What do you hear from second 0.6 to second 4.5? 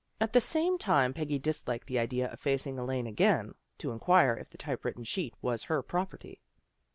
time, Peggy disliked the idea of facing Elaine again, to inquire if